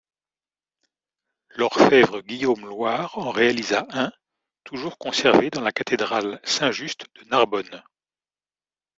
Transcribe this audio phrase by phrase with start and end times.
[1.49, 4.11] L'orfèvre Guillaume Loir en réalisa un,
[4.63, 7.83] toujours conservé dans la cathédrale Saint-Juste de Narbonne.